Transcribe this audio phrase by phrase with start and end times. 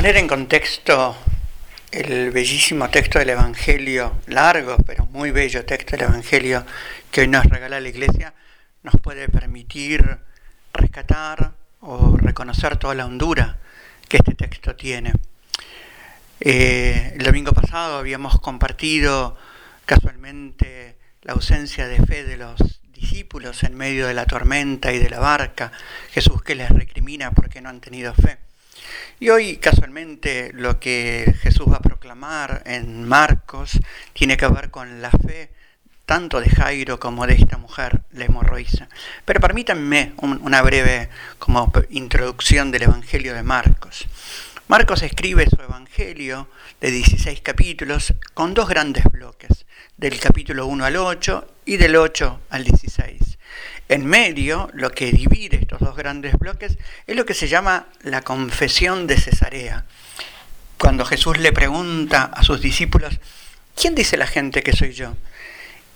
[0.00, 1.14] poner en contexto
[1.92, 6.64] el bellísimo texto del Evangelio, largo pero muy bello texto del Evangelio
[7.10, 8.32] que hoy nos regala la Iglesia,
[8.82, 10.20] nos puede permitir
[10.72, 11.52] rescatar
[11.82, 13.58] o reconocer toda la hondura
[14.08, 15.12] que este texto tiene.
[16.40, 19.36] Eh, el domingo pasado habíamos compartido
[19.84, 25.10] casualmente la ausencia de fe de los discípulos en medio de la tormenta y de
[25.10, 25.72] la barca,
[26.10, 28.38] Jesús que les recrimina porque no han tenido fe.
[29.18, 33.78] Y hoy casualmente lo que Jesús va a proclamar en Marcos
[34.12, 35.50] tiene que ver con la fe
[36.10, 38.88] tanto de Jairo como de esta mujer, la hemorroísa.
[39.24, 41.08] Pero permítanme una breve
[41.38, 44.08] como introducción del Evangelio de Marcos.
[44.66, 46.48] Marcos escribe su Evangelio
[46.80, 49.66] de 16 capítulos con dos grandes bloques,
[49.96, 53.38] del capítulo 1 al 8 y del 8 al 16.
[53.90, 58.22] En medio, lo que divide estos dos grandes bloques es lo que se llama la
[58.22, 59.84] confesión de Cesarea.
[60.78, 63.18] Cuando Jesús le pregunta a sus discípulos,
[63.74, 65.16] ¿quién dice la gente que soy yo?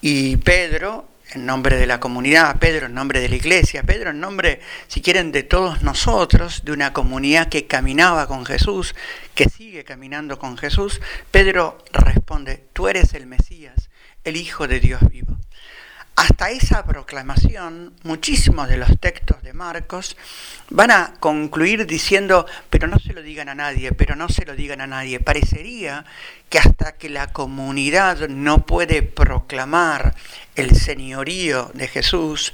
[0.00, 4.18] Y Pedro, en nombre de la comunidad, Pedro en nombre de la iglesia, Pedro en
[4.18, 8.96] nombre, si quieren, de todos nosotros, de una comunidad que caminaba con Jesús,
[9.36, 11.00] que sigue caminando con Jesús,
[11.30, 13.88] Pedro responde, tú eres el Mesías,
[14.24, 15.38] el Hijo de Dios vivo.
[16.16, 20.16] Hasta esa proclamación, muchísimos de los textos de Marcos
[20.70, 24.54] van a concluir diciendo, pero no se lo digan a nadie, pero no se lo
[24.54, 25.18] digan a nadie.
[25.18, 26.04] Parecería
[26.48, 30.14] que hasta que la comunidad no puede proclamar
[30.54, 32.52] el señorío de Jesús,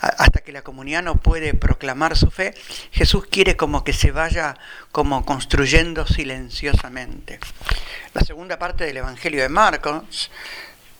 [0.00, 2.54] hasta que la comunidad no puede proclamar su fe,
[2.90, 4.56] Jesús quiere como que se vaya
[4.92, 7.38] como construyendo silenciosamente.
[8.12, 10.30] La segunda parte del Evangelio de Marcos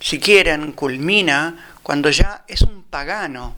[0.05, 3.56] si quieren, culmina cuando ya es un pagano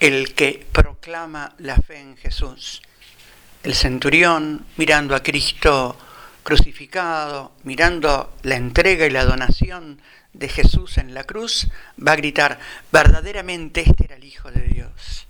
[0.00, 2.82] el que proclama la fe en Jesús.
[3.62, 5.96] El centurión mirando a Cristo
[6.42, 10.02] crucificado, mirando la entrega y la donación
[10.32, 11.68] de Jesús en la cruz,
[12.04, 12.58] va a gritar,
[12.90, 15.28] verdaderamente este era el Hijo de Dios.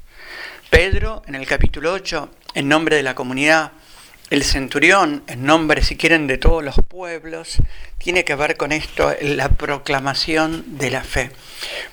[0.70, 3.72] Pedro, en el capítulo 8, en nombre de la comunidad,
[4.30, 7.58] el centurión, en nombre, si quieren, de todos los pueblos,
[7.98, 11.30] tiene que ver con esto, la proclamación de la fe.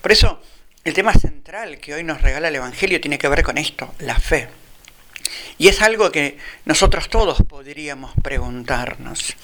[0.02, 0.42] Por eso,
[0.84, 4.20] el tema central que hoy nos regala el Evangelio tiene que ver con esto, la
[4.20, 4.50] fe.
[5.58, 9.36] Y es algo que nosotros todos podríamos preguntarnos.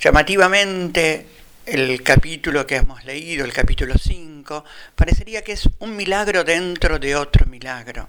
[0.00, 1.26] Llamativamente,
[1.64, 4.64] el capítulo que hemos leído, el capítulo 5,
[4.94, 8.08] parecería que es un milagro dentro de otro milagro.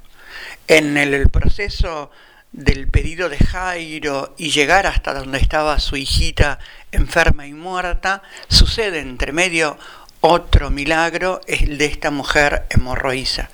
[0.68, 2.12] En el proceso
[2.54, 6.60] del pedido de Jairo y llegar hasta donde estaba su hijita
[6.92, 9.78] enferma y muerta, sucede entre medio
[10.22, 13.50] otro milagro, el de esta mujer hemorroísa.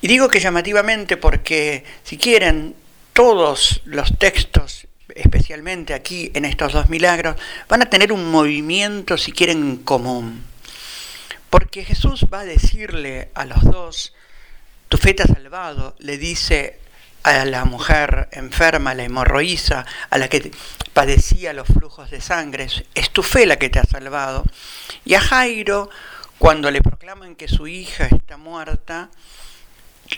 [0.00, 2.74] Y digo que llamativamente porque, si quieren,
[3.12, 7.36] todos los textos, especialmente aquí en estos dos milagros,
[7.68, 10.44] van a tener un movimiento, si quieren, en común.
[11.50, 14.14] Porque Jesús va a decirle a los dos,
[14.88, 16.78] tu fe te ha salvado, le dice
[17.24, 20.52] a la mujer enferma, la hemorroísa, a la que
[20.92, 24.44] padecía los flujos de sangre, es tu fe la que te ha salvado.
[25.04, 25.90] Y a Jairo,
[26.38, 29.10] cuando le proclaman que su hija está muerta,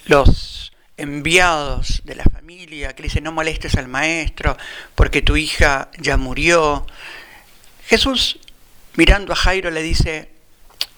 [0.06, 4.56] los enviados de la familia que le dicen no molestes al maestro
[4.94, 6.86] porque tu hija ya murió,
[7.86, 8.40] Jesús
[8.96, 10.30] mirando a Jairo le dice,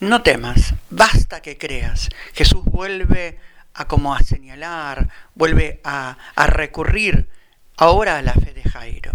[0.00, 2.08] no temas, basta que creas.
[2.32, 3.38] Jesús vuelve
[3.78, 7.28] a como a señalar, vuelve a, a recurrir
[7.76, 9.12] ahora a la fe de Jairo.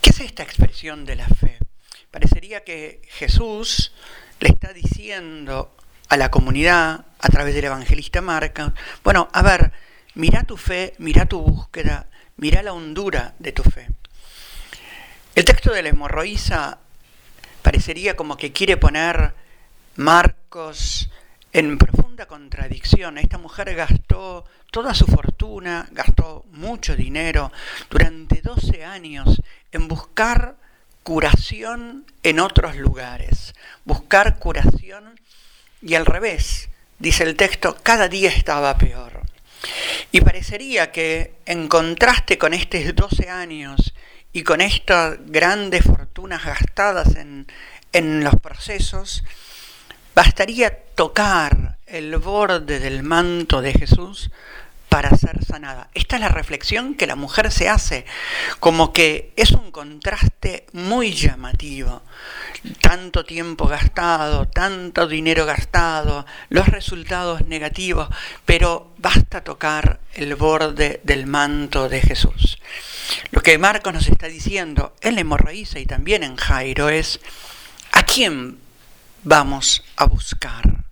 [0.00, 1.58] ¿Qué es esta expresión de la fe?
[2.10, 3.92] Parecería que Jesús
[4.40, 5.76] le está diciendo
[6.08, 8.74] a la comunidad a través del evangelista Marca,
[9.04, 9.72] bueno, a ver,
[10.14, 13.88] mira tu fe, mira tu búsqueda, mira la hondura de tu fe.
[15.36, 16.80] El texto de la hemorroísa
[17.62, 19.34] parecería como que quiere poner
[19.94, 21.08] Marcos
[21.52, 21.78] en
[22.26, 23.18] contradicción.
[23.18, 27.52] Esta mujer gastó toda su fortuna, gastó mucho dinero
[27.90, 29.40] durante 12 años
[29.70, 30.56] en buscar
[31.02, 33.54] curación en otros lugares,
[33.84, 35.18] buscar curación
[35.80, 39.22] y al revés, dice el texto, cada día estaba peor.
[40.10, 43.94] Y parecería que en contraste con estos 12 años
[44.32, 47.46] y con estas grandes fortunas gastadas en,
[47.92, 49.24] en los procesos,
[50.14, 54.30] Bastaría tocar el borde del manto de Jesús
[54.92, 55.88] para ser sanada.
[55.94, 58.04] Esta es la reflexión que la mujer se hace,
[58.60, 62.02] como que es un contraste muy llamativo.
[62.82, 68.10] Tanto tiempo gastado, tanto dinero gastado, los resultados negativos,
[68.44, 72.58] pero basta tocar el borde del manto de Jesús.
[73.30, 77.18] Lo que Marcos nos está diciendo en la y también en Jairo es,
[77.92, 78.61] ¿a quién
[79.22, 80.84] vamos a buscar?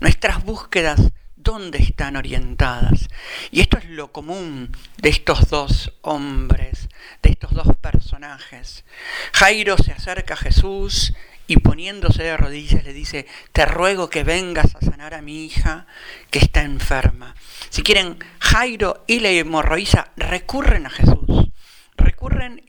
[0.00, 1.00] Nuestras búsquedas,
[1.36, 3.08] ¿dónde están orientadas?
[3.50, 6.88] Y esto es lo común de estos dos hombres,
[7.22, 8.84] de estos dos personajes.
[9.32, 11.14] Jairo se acerca a Jesús
[11.46, 15.86] y poniéndose de rodillas le dice, te ruego que vengas a sanar a mi hija
[16.30, 17.34] que está enferma.
[17.70, 21.48] Si quieren, Jairo y la hemorroísa recurren a Jesús,
[21.96, 22.62] recurren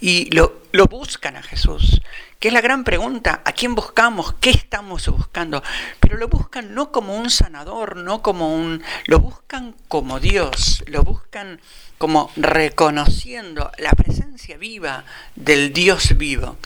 [0.00, 2.00] y lo, lo, buscan a Jesús,
[2.40, 4.32] que es la gran pregunta, ¿a quién buscamos?
[4.40, 5.62] ¿Qué estamos buscando?
[6.00, 8.82] Pero lo buscan no como un sanador, no como un...
[9.04, 11.60] lo buscan como Dios, lo buscan
[11.98, 15.04] como reconociendo la presencia viva
[15.36, 16.56] del Dios vivo.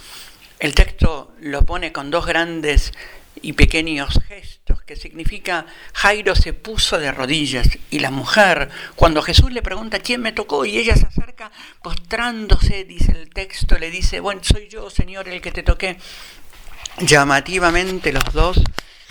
[0.61, 2.93] El texto lo pone con dos grandes
[3.45, 9.53] y pequeños gestos, que significa Jairo se puso de rodillas y la mujer, cuando Jesús
[9.53, 11.53] le pregunta quién me tocó y ella se acerca
[11.83, 15.99] postrándose, dice el texto, le dice, bueno, soy yo, Señor, el que te toqué.
[17.01, 18.63] Llamativamente los dos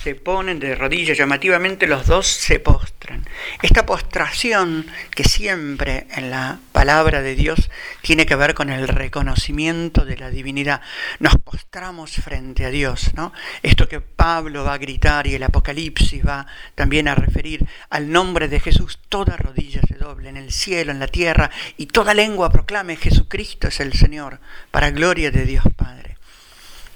[0.04, 3.26] se ponen de rodillas, llamativamente los dos se postran.
[3.62, 4.86] Esta postración
[5.16, 7.70] que siempre en la palabra de Dios
[8.02, 10.82] tiene que ver con el reconocimiento de la divinidad.
[11.20, 13.32] Nos postramos frente a Dios, ¿no?
[13.62, 18.50] Esto que Pablo va a gritar y el Apocalipsis va también a referir al nombre
[18.50, 22.52] de Jesús, toda rodilla se doble en el cielo, en la tierra, y toda lengua
[22.52, 26.18] proclame Jesucristo es el Señor, para gloria de Dios Padre.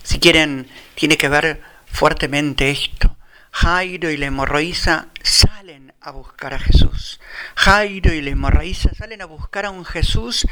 [0.04, 3.18] Si quieren, tiene que ver fuertemente esto.
[3.52, 7.20] Jairo y la hemorroísa salen a buscar a Jesús.
[7.56, 10.46] Jairo y la hemorroísa salen a buscar a un Jesús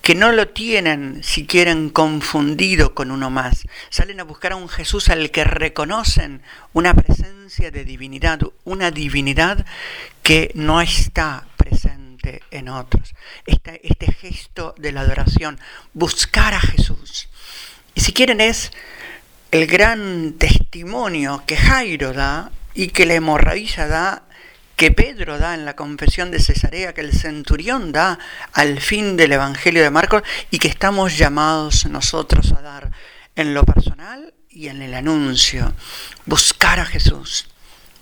[0.00, 3.66] que no lo tienen si quieren confundido con uno más.
[3.90, 6.42] Salen a buscar a un Jesús al que reconocen
[6.72, 9.66] una presencia de divinidad, una divinidad
[10.22, 13.14] que no está presente en otros.
[13.44, 15.60] Este, este gesto de la adoración,
[15.92, 17.28] buscar a Jesús.
[17.94, 18.72] Y si quieren es
[19.50, 24.24] el gran testimonio que Jairo da y que la hemorraíza da,
[24.76, 28.18] que Pedro da en la confesión de Cesarea, que el centurión da
[28.52, 32.92] al fin del Evangelio de Marcos y que estamos llamados nosotros a dar
[33.34, 35.72] en lo personal y en el anuncio.
[36.26, 37.48] Buscar a Jesús.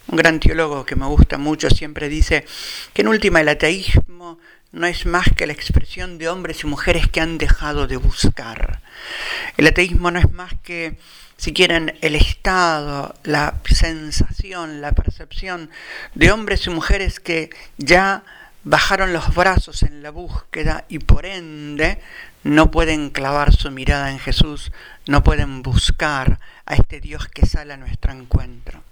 [0.09, 2.45] Un gran teólogo que me gusta mucho siempre dice
[2.93, 4.39] que en última el ateísmo
[4.73, 8.83] no es más que la expresión de hombres y mujeres que han dejado de buscar.
[9.57, 10.99] El ateísmo no es más que
[11.37, 15.71] si quieren, el estado, la sensación, la percepción
[16.15, 18.25] de hombres y mujeres que ya
[18.65, 22.01] bajaron los brazos en la búsqueda y por ende
[22.43, 24.73] no pueden clavar su mirada en Jesús,
[25.07, 28.83] no pueden buscar a este Dios que sale a nuestro encuentro.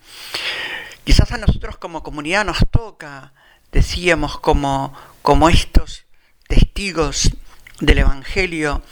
[1.04, 3.32] Quizás a nosotros como comunidad nos toca,
[3.72, 6.04] decíamos, como, como estos
[6.46, 7.30] testigos
[7.80, 8.82] del Evangelio,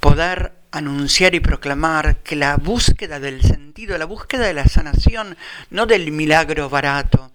[0.00, 5.36] poder anunciar y proclamar que la búsqueda del sentido, la búsqueda de la sanación,
[5.70, 7.30] no del milagro barato,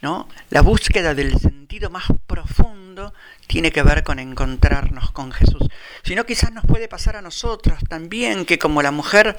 [0.00, 0.28] ¿no?
[0.50, 3.12] La búsqueda del sentido más profundo
[3.46, 5.68] tiene que ver con encontrarnos con Jesús.
[6.02, 9.36] Si no, quizás nos puede pasar a nosotros también que como la mujer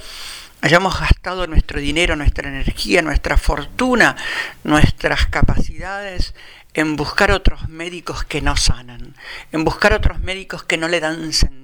[0.61, 4.15] hayamos gastado nuestro dinero, nuestra energía, nuestra fortuna,
[4.63, 6.33] nuestras capacidades
[6.73, 9.15] en buscar otros médicos que no sanan,
[9.51, 11.58] en buscar otros médicos que no le dan sentido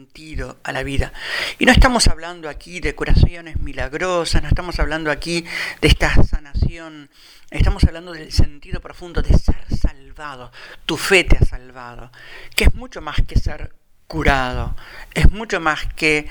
[0.63, 1.12] a la vida.
[1.60, 5.43] Y no estamos hablando aquí de curaciones milagrosas, no estamos hablando aquí
[5.81, 7.10] de esta sanación,
[7.51, 10.53] estamos hablando del sentido profundo de ser salvado.
[10.86, 12.12] Tu fe te ha salvado,
[12.55, 13.74] que es mucho más que ser
[14.07, 14.77] curado,
[15.13, 16.27] es mucho más que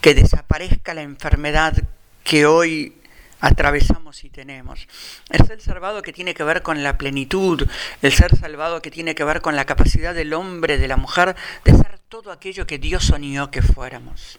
[0.00, 1.74] que desaparezca la enfermedad
[2.22, 2.96] que hoy
[3.40, 4.86] atravesamos y tenemos.
[5.30, 7.68] El ser salvado que tiene que ver con la plenitud,
[8.02, 11.34] el ser salvado que tiene que ver con la capacidad del hombre, de la mujer,
[11.64, 14.38] de ser todo aquello que Dios soñó que fuéramos.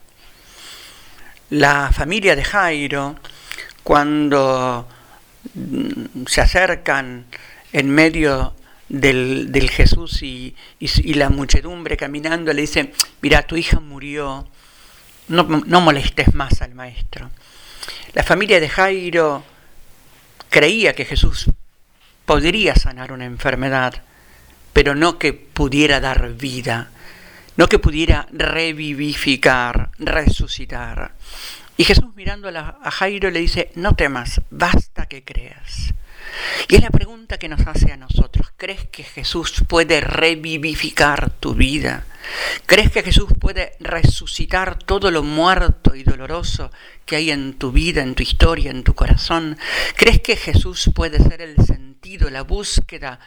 [1.49, 3.17] La familia de Jairo,
[3.83, 4.87] cuando
[5.53, 7.25] mm, se acercan
[7.73, 8.55] en medio
[8.87, 14.47] del, Jesús y, la muchedumbre caminando, le dice, mira, tu hija murió,
[15.27, 17.29] no molestes más al maestro.
[18.13, 19.43] La familia de Jairo
[20.49, 21.49] creía que Jesús
[22.25, 24.03] podría sanar una enfermedad,
[24.71, 26.91] pero no que pudiera dar vida,
[27.57, 31.13] no que pudiera revivificar, resucitar.
[31.75, 35.93] Y Jesús mirando a Jairo le dice, no temas, basta que creas.
[36.69, 38.51] Y es la pregunta que nos hace a nosotros.
[38.57, 42.05] ¿Crees que Jesús puede revivificar tu vida?
[42.65, 46.71] ¿Crees que Jesús puede resucitar todo lo muerto y doloroso
[47.05, 49.57] que hay en tu vida, en tu historia, en tu corazón?
[49.95, 51.86] ¿Crees que Jesús puede ser el sentido?
[52.07, 53.19] La búsqueda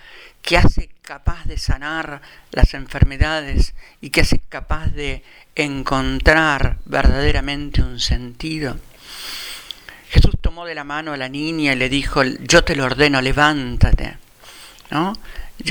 [0.43, 5.23] que hace capaz de sanar las enfermedades y que hace capaz de
[5.55, 8.79] encontrar verdaderamente un sentido.
[10.09, 13.21] Jesús tomó de la mano a la niña y le dijo, yo te lo ordeno,
[13.21, 14.17] levántate,
[14.91, 15.13] ¿no?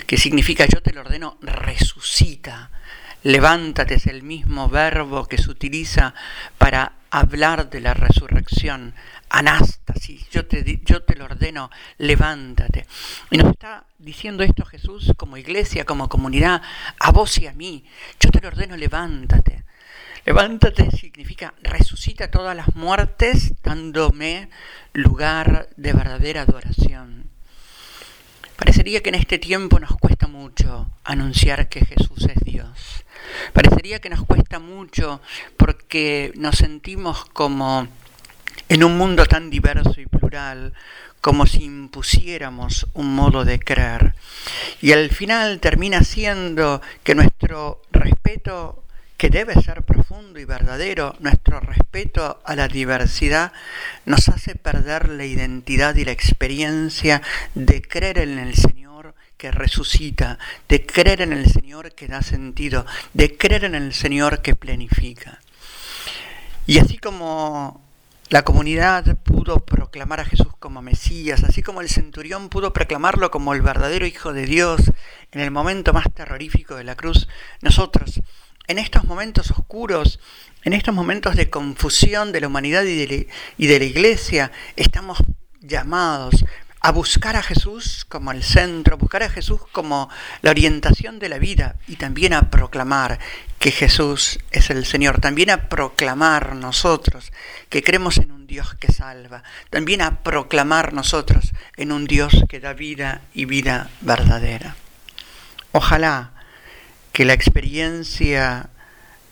[0.05, 2.69] que significa yo te lo ordeno, resucita.
[3.23, 6.13] Levántate es el mismo verbo que se utiliza
[6.57, 8.93] para hablar de la resurrección.
[9.29, 12.85] Anástasis, yo te, yo te lo ordeno, levántate.
[13.29, 16.61] Y nos está diciendo esto Jesús como iglesia, como comunidad,
[16.99, 17.85] a vos y a mí.
[18.19, 19.63] Yo te lo ordeno, levántate.
[20.25, 24.49] Levántate significa resucita todas las muertes dándome
[24.93, 27.29] lugar de verdadera adoración.
[28.59, 33.05] Parecería que en este tiempo nos cuesta mucho anunciar que Jesús es Dios.
[33.53, 35.21] Parecería que nos cuesta mucho
[35.55, 37.87] porque nos sentimos como
[38.67, 40.73] en un mundo tan diverso y plural,
[41.21, 44.13] como si impusiéramos un modo de creer.
[44.81, 48.83] Y al final termina siendo que nuestro respeto
[49.19, 53.51] que debe ser profundo y verdadero, nuestro respeto a la diversidad
[54.05, 57.21] nos hace perder la identidad y la experiencia
[57.53, 62.85] de creer en el Señor que resucita, de creer en el Señor que da sentido,
[63.13, 65.41] de creer en el Señor que planifica.
[66.65, 67.83] Y así como
[68.29, 73.53] la comunidad pudo proclamar a Jesús como Mesías, así como el centurión pudo proclamarlo como
[73.53, 74.79] el verdadero Hijo de Dios
[75.33, 77.27] en el momento más terrorífico de la cruz,
[77.61, 78.21] nosotros
[78.69, 80.19] en estos momentos oscuros,
[80.63, 82.95] en estos momentos de confusión de la humanidad y
[83.65, 85.17] de la, iglesia, estamos
[85.59, 86.45] llamados
[86.79, 90.07] a buscar a Jesús como el centro, a buscar a Jesús como
[90.43, 93.17] la orientación de la vida y también a proclamar
[93.57, 97.33] que Jesús es el Señor, también a proclamar nosotros
[97.69, 102.59] que creemos en un Dios que salva, también a proclamar nosotros en un Dios que
[102.59, 104.75] da vida y vida verdadera.
[105.71, 106.38] Ojalá
[107.11, 108.69] que la experiencia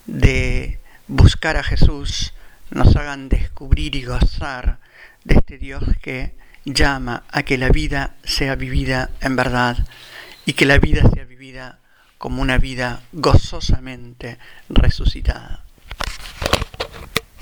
[0.05, 2.33] de buscar a Jesús
[2.69, 4.79] nos hagan descubrir y gozar
[5.23, 6.33] de este Dios que
[6.65, 9.77] llama a que la vida sea vivida en verdad
[10.45, 11.79] y que la vida sea vivida
[12.17, 14.37] como una vida gozosamente
[14.69, 15.66] resucitada.